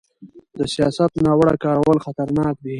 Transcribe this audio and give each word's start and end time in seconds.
د 0.57 0.59
سیاست 0.73 1.11
ناوړه 1.25 1.55
کارول 1.63 1.97
خطرناک 2.05 2.55
دي 2.63 2.69